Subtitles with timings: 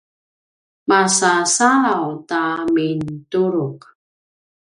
[0.89, 2.41] masasalaw ta
[2.73, 3.79] mintuluq